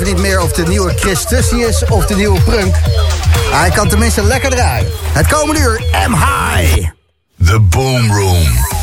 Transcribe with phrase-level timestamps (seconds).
[0.00, 2.74] even niet meer of de nieuwe Chris Tussie is of de nieuwe Prunk.
[3.50, 4.86] Hij kan tenminste lekker draaien.
[5.12, 6.88] Het komende uur, M High.
[7.44, 8.79] The Boom Room.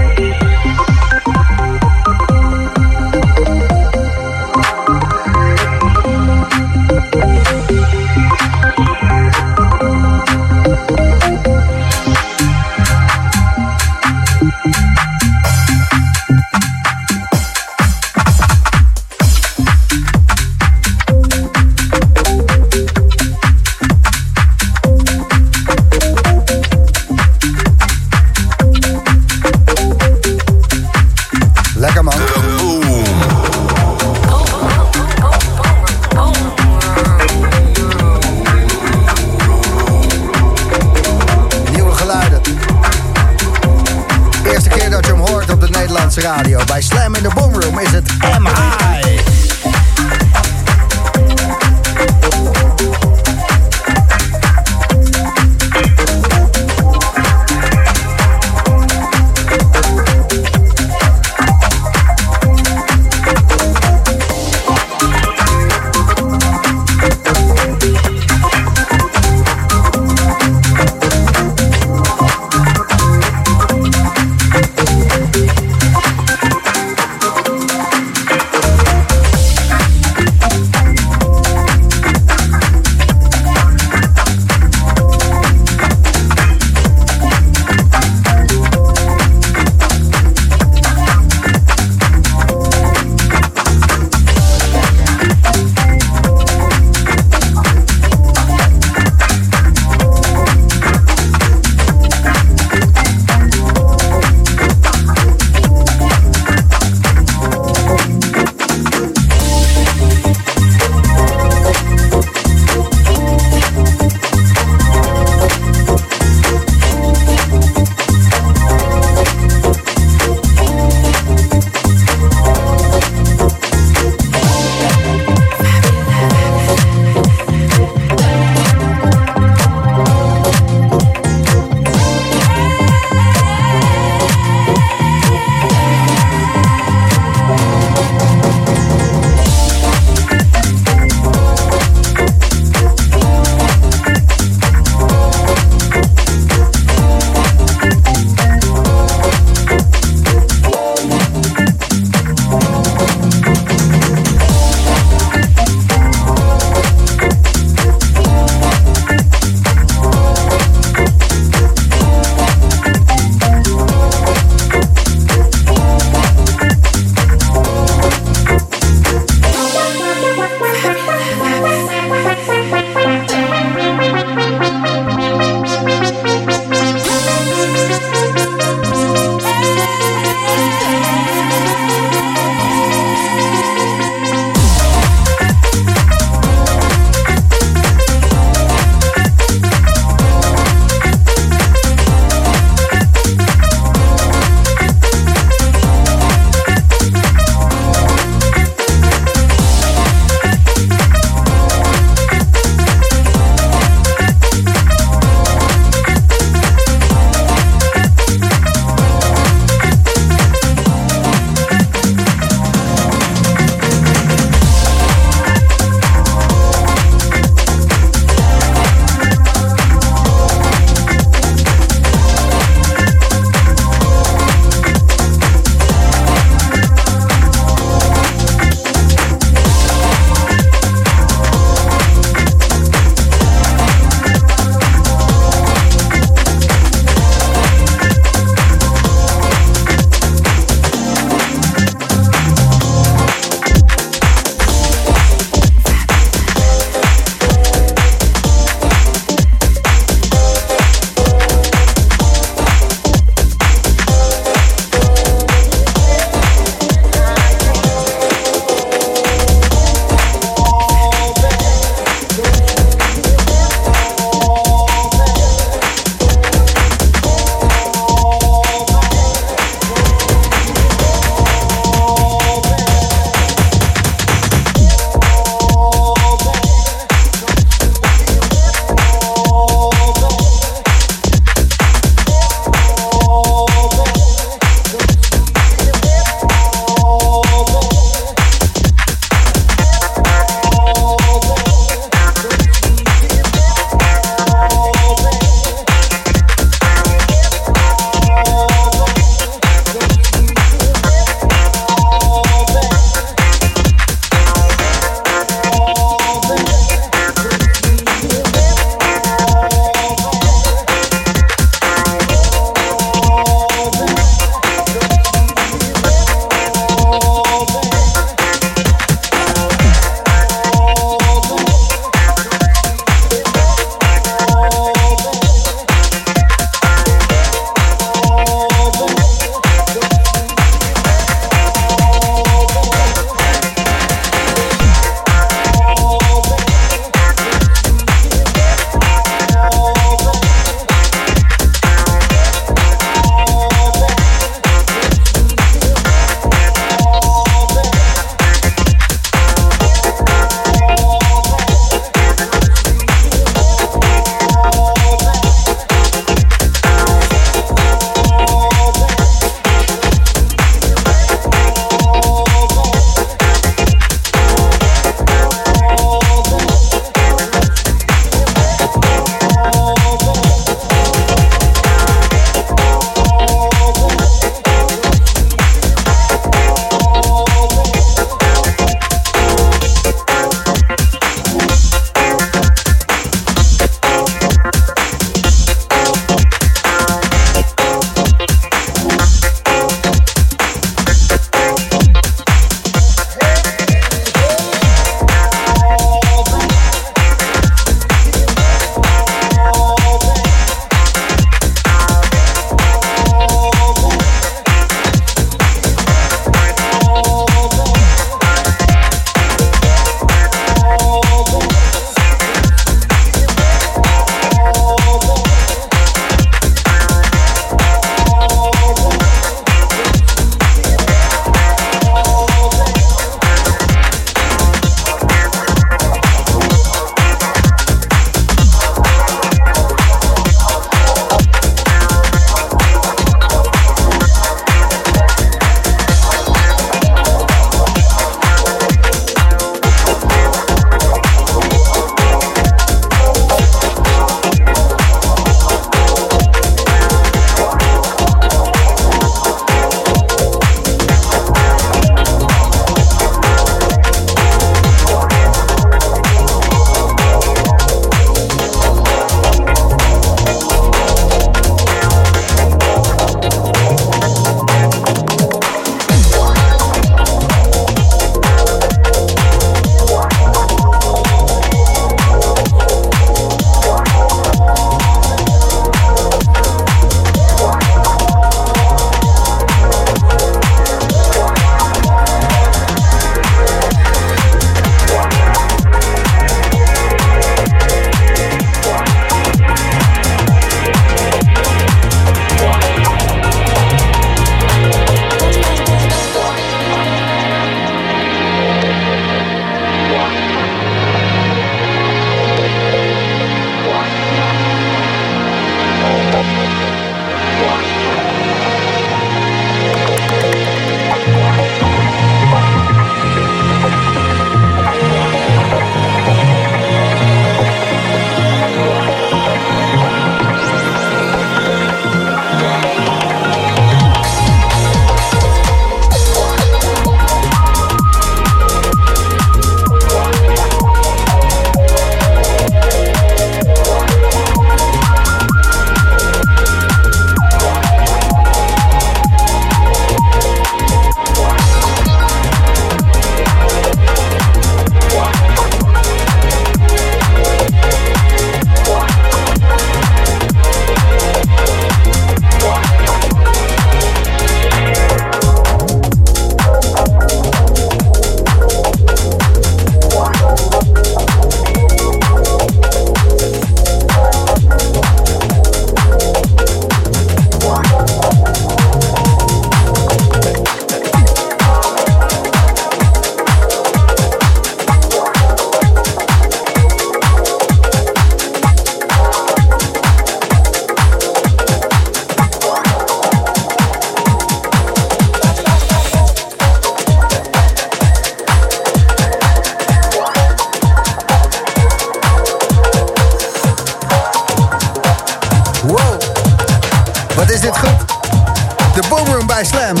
[599.63, 600.00] Slam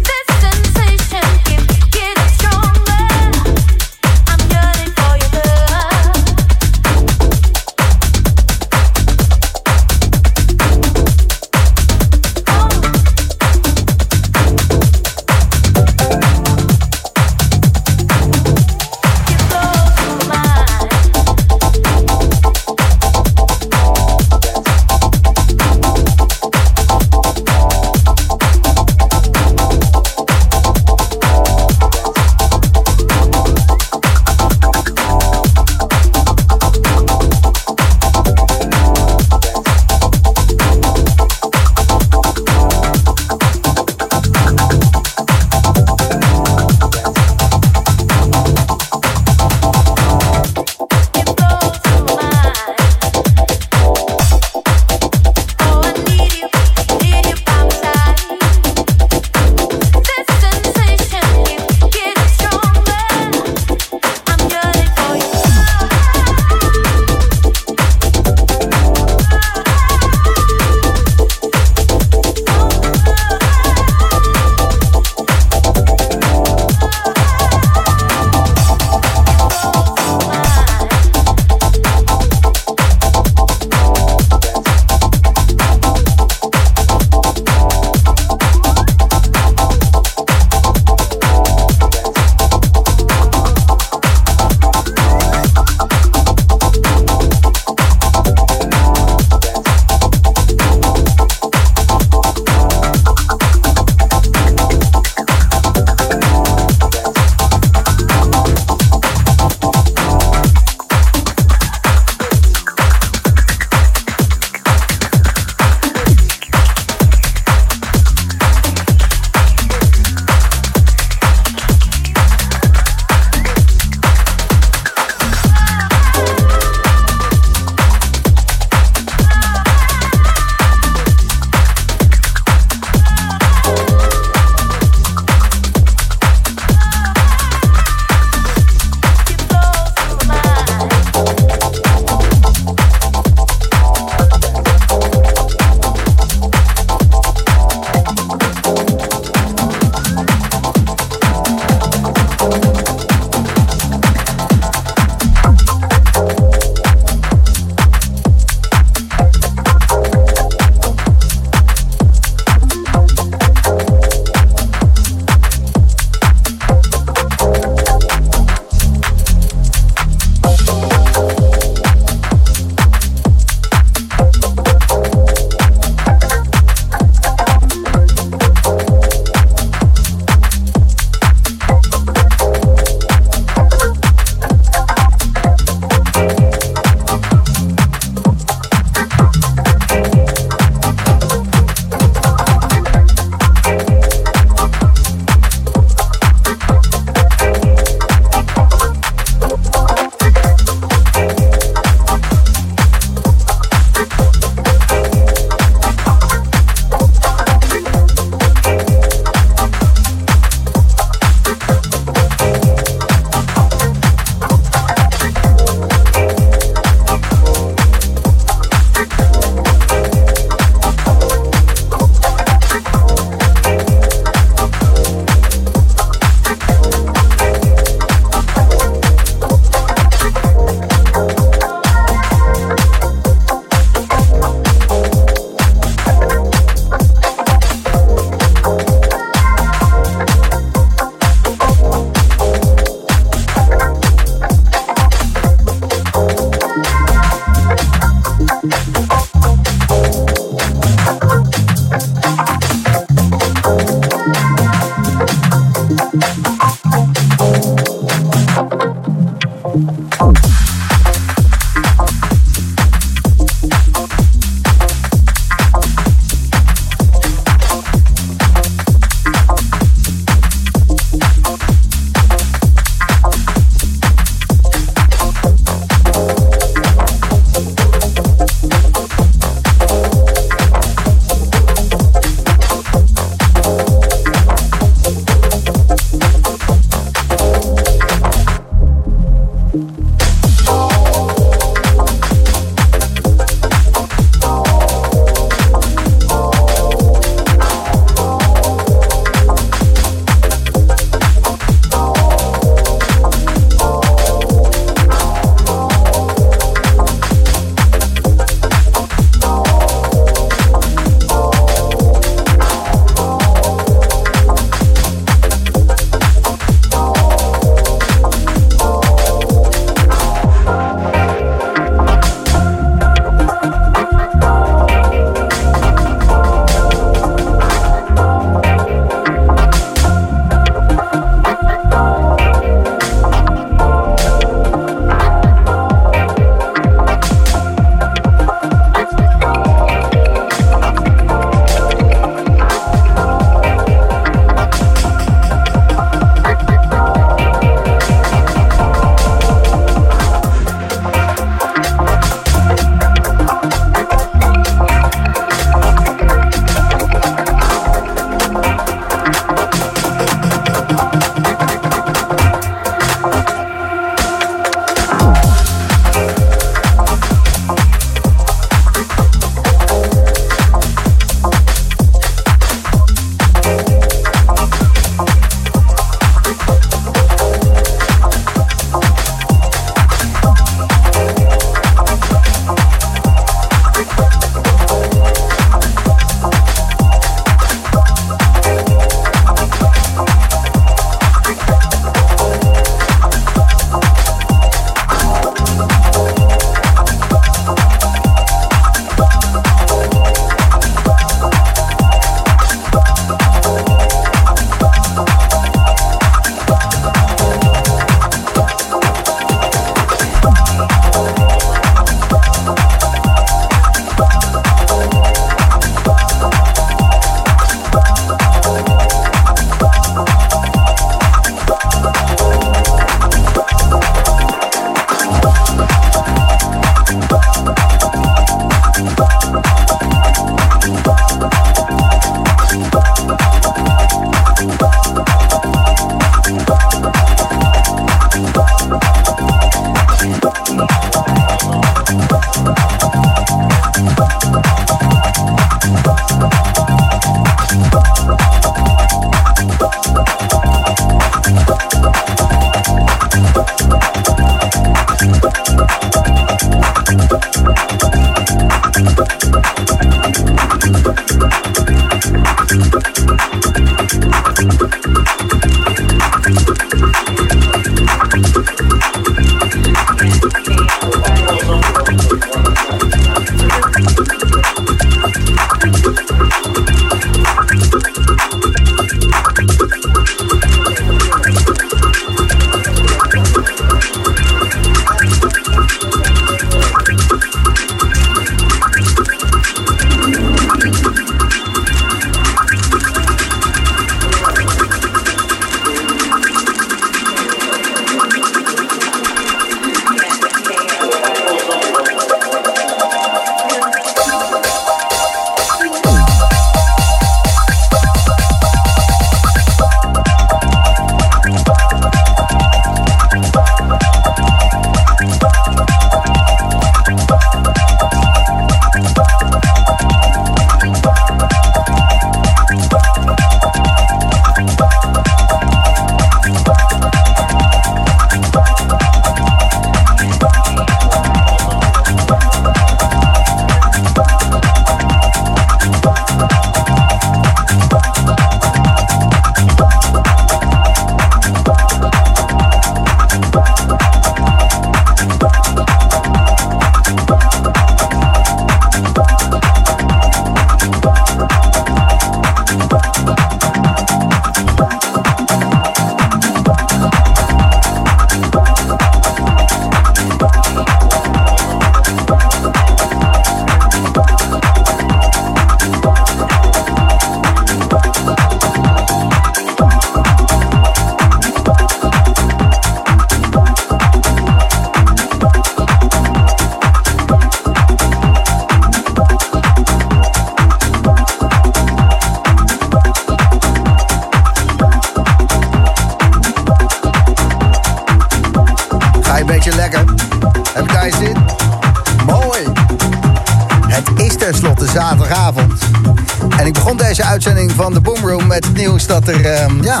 [599.28, 600.00] Er, ehm, ja,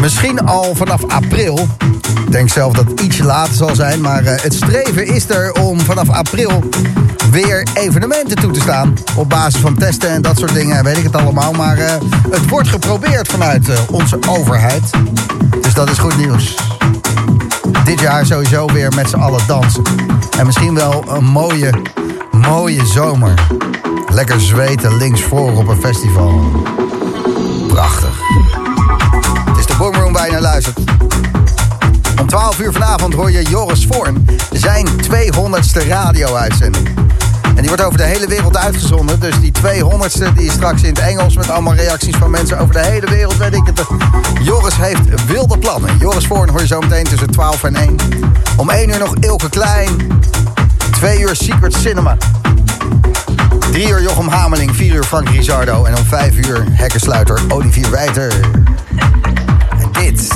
[0.00, 1.68] misschien al vanaf april
[2.30, 4.00] ik denk zelf dat het ietsje later zal zijn.
[4.00, 6.68] Maar uh, het streven is er om vanaf april
[7.30, 8.94] weer evenementen toe te staan.
[9.16, 11.52] Op basis van testen en dat soort dingen, weet ik het allemaal.
[11.52, 11.90] Maar uh,
[12.30, 14.90] het wordt geprobeerd vanuit uh, onze overheid.
[15.60, 16.54] Dus dat is goed nieuws.
[17.84, 19.82] Dit jaar sowieso weer met z'n allen dansen.
[20.38, 21.72] En misschien wel een mooie,
[22.30, 23.34] mooie zomer.
[24.12, 26.40] Lekker zweten links voor op een festival.
[29.58, 30.78] Is de Boomroom waar je luistert.
[32.20, 36.88] Om 12 uur vanavond hoor je Joris Voorn zijn 200ste radio-uitzending.
[37.44, 39.20] En die wordt over de hele wereld uitgezonden.
[39.20, 42.74] Dus die 200ste die is straks in het Engels met allemaal reacties van mensen over
[42.74, 43.36] de hele wereld.
[43.36, 43.86] Weet ik het.
[44.42, 45.98] Joris heeft wilde plannen.
[45.98, 47.96] Joris Voorn hoor je zo meteen tussen 12 en 1.
[48.56, 50.22] Om 1 uur nog Ilke Klein.
[50.90, 52.16] 2 uur Secret Cinema.
[53.70, 55.84] 3 uur Jochem Hameling, 4 uur Frank Rizardo.
[55.84, 58.32] En om 5 uur hekkensluiter Olivier Wijter.
[59.78, 60.28] En dit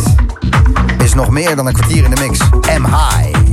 [0.99, 2.39] is nog meer dan een kwartier in de mix.
[2.78, 3.43] M-High.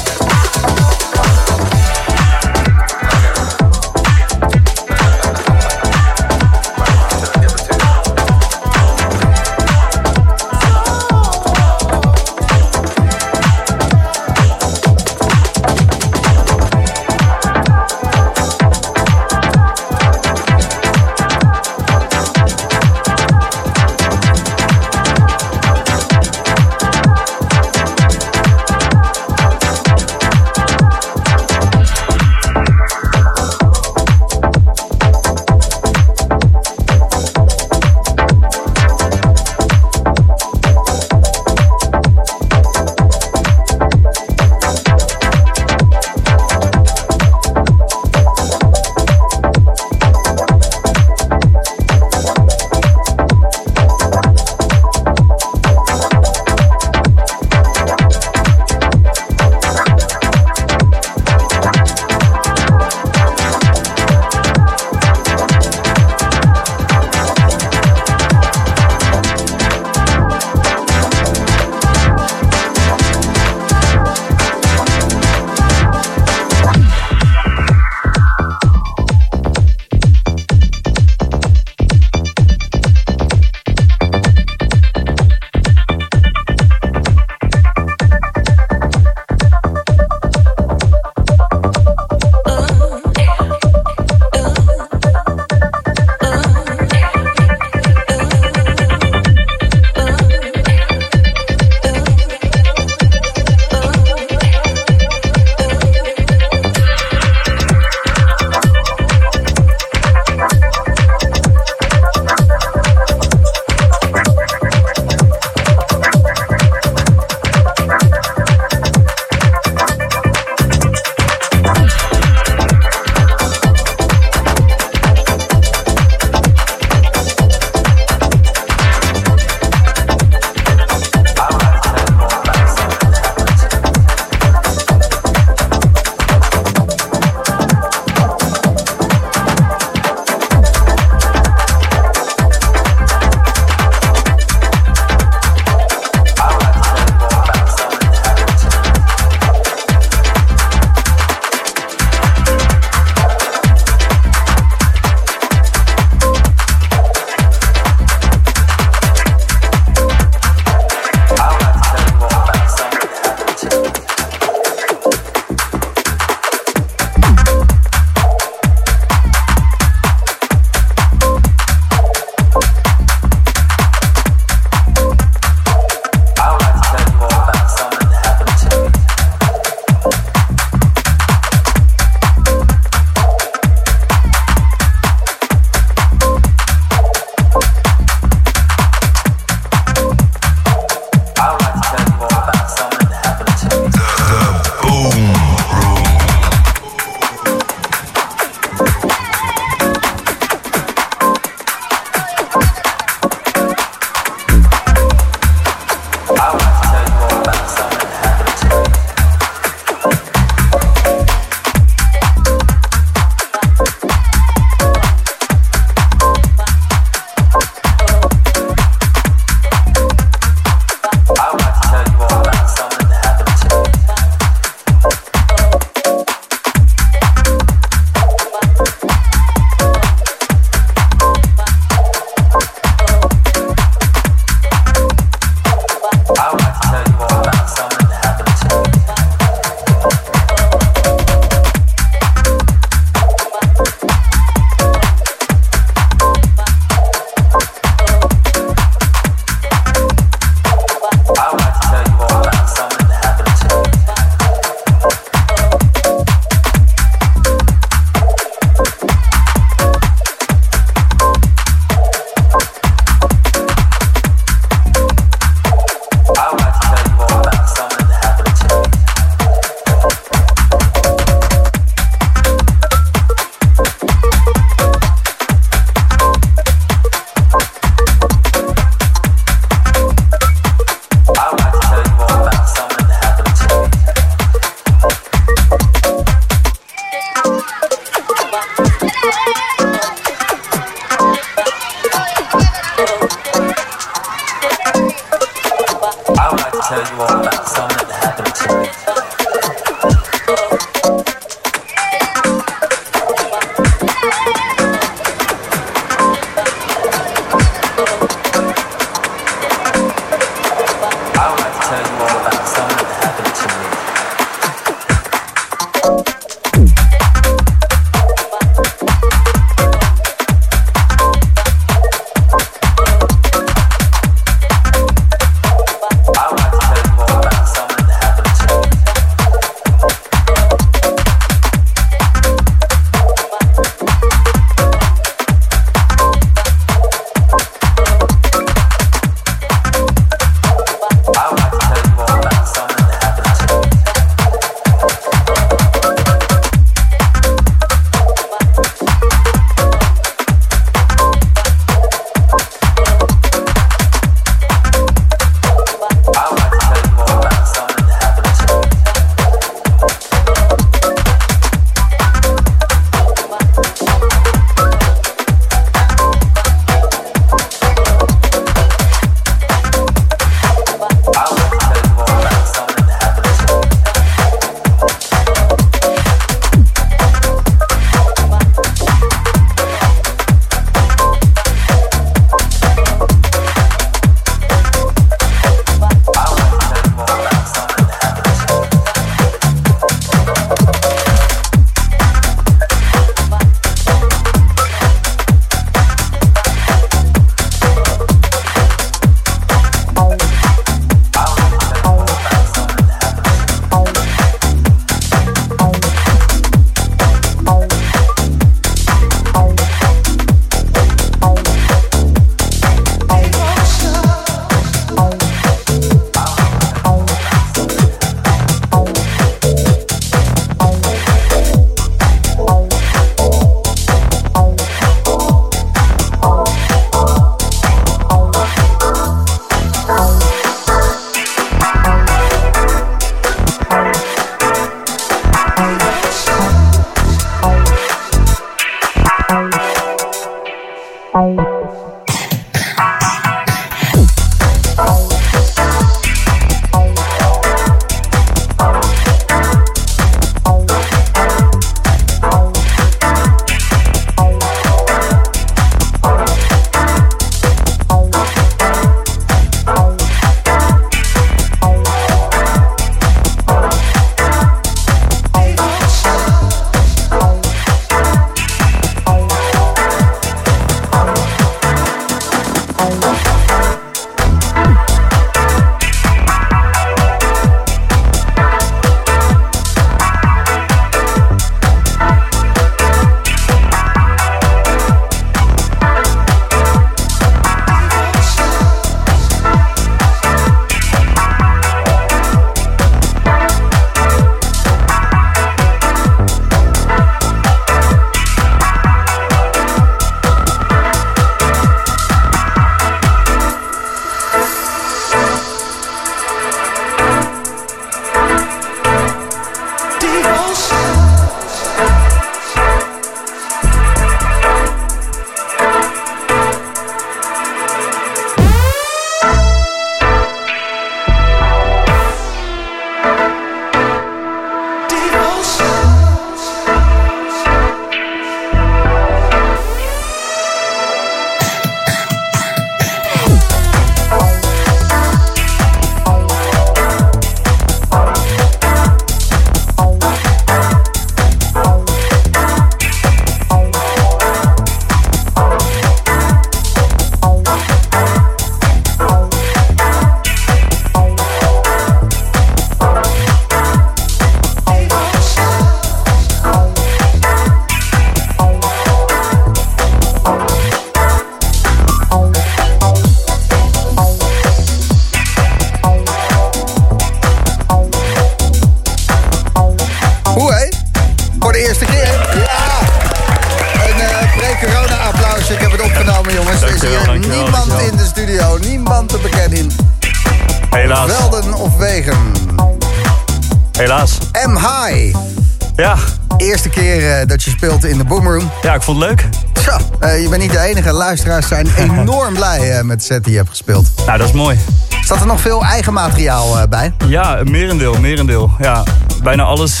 [588.82, 589.48] Ja, ik vond het leuk.
[589.82, 591.12] Zo, uh, je bent niet de enige.
[591.12, 594.10] Luisteraars zijn enorm blij uh, met de set die je hebt gespeeld.
[594.26, 594.78] Nou, dat is mooi.
[595.24, 597.12] Zat er nog veel eigen materiaal bij?
[597.26, 598.70] Ja, merendeel, merendeel.
[598.78, 599.02] Ja,
[599.42, 600.00] bijna alles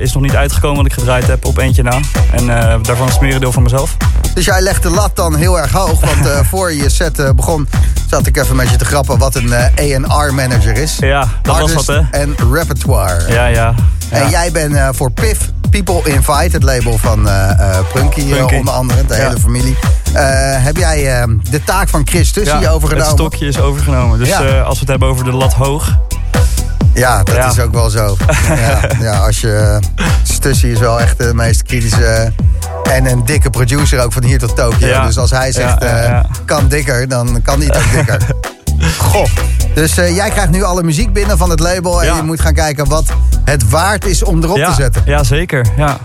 [0.00, 2.00] is nog niet uitgekomen wat ik gedraaid heb op eentje na.
[2.32, 2.46] En
[2.82, 3.96] daarvan is het merendeel van mezelf.
[4.34, 6.00] Dus jij legt de lat dan heel erg hoog.
[6.00, 7.68] Want voor je set begon
[8.10, 10.96] zat ik even met je te grappen wat een A&R manager is.
[11.00, 12.00] Ja, dat was wat hè.
[12.10, 13.32] En repertoire.
[13.32, 13.74] Ja, ja.
[14.10, 15.38] En jij bent voor PIF
[15.82, 19.76] People Invite, het label van uh, Punky, onder andere, de hele familie.
[20.62, 22.96] heb jij de taak van Chris Tussie overgenomen?
[22.96, 24.18] het stokje is overgenomen.
[24.18, 24.32] Dus
[24.64, 25.98] als we het hebben over de lat hoog...
[26.94, 28.16] Ja, dat is ook wel zo.
[28.48, 29.78] ja, ja, als je...
[30.22, 32.32] Stussy is wel echt de meest kritische...
[32.90, 35.02] En een dikke producer ook van hier tot Tokio.
[35.02, 35.84] Dus als hij zegt,
[36.44, 38.26] kan dikker, dan kan hij ook dikker.
[38.98, 39.26] Goh.
[39.74, 42.02] Dus uh, jij krijgt nu alle muziek binnen van het label.
[42.02, 43.04] En je moet gaan kijken wat
[43.44, 45.02] het waard is om erop te zetten.
[45.06, 45.66] Ja, zeker.
[45.76, 45.98] Ja.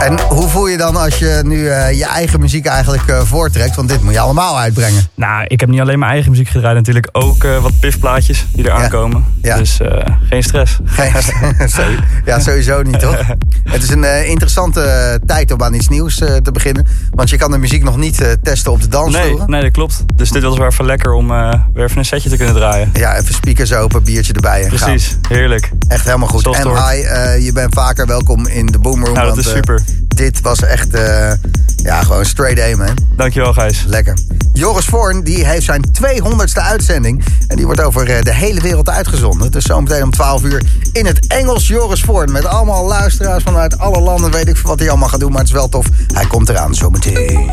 [0.00, 3.76] En hoe voel je dan als je nu uh, je eigen muziek eigenlijk uh, voortrekt?
[3.76, 5.02] Want dit moet je allemaal uitbrengen.
[5.14, 6.76] Nou, ik heb niet alleen mijn eigen muziek gedraaid.
[6.76, 9.24] Natuurlijk ook uh, wat pifplaatjes die er aankomen.
[9.42, 9.56] Ja.
[9.56, 9.80] Dus
[10.28, 10.78] geen stress.
[10.84, 11.12] Geen
[12.24, 13.16] ja, sowieso niet, toch?
[13.64, 16.86] Het is een interessante tijd om aan iets nieuws te beginnen.
[17.10, 19.38] Want je kan de muziek nog niet testen op de dansvloer.
[19.38, 20.04] Nee, nee, dat klopt.
[20.14, 21.28] Dus dit was wel even lekker om
[21.72, 22.90] weer even een setje te kunnen draaien.
[22.92, 25.36] Ja, even speakers open, biertje erbij en Precies, gaan.
[25.36, 25.70] heerlijk.
[25.88, 26.46] Echt helemaal goed.
[26.46, 26.96] en hi,
[27.44, 29.14] je bent vaker welkom in de Boomroom.
[29.14, 31.32] Nou, dat is super dit was echt, uh,
[31.76, 32.96] ja, gewoon straight A, man.
[33.16, 33.84] Dankjewel, Gijs.
[33.86, 34.16] Lekker.
[34.52, 37.24] Joris Voorn, die heeft zijn 200ste uitzending.
[37.48, 39.50] En die wordt over uh, de hele wereld uitgezonden.
[39.50, 40.62] Dus zometeen om 12 uur
[40.92, 42.32] in het Engels Joris Voorn.
[42.32, 44.30] Met allemaal luisteraars vanuit alle landen.
[44.30, 45.86] Weet ik wat hij allemaal gaat doen, maar het is wel tof.
[46.14, 47.50] Hij komt eraan zometeen.